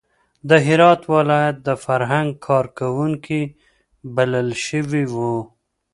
[0.49, 3.41] د هرات ولایت د فرهنګ کار کوونکي
[4.15, 5.37] بلل شوي وو.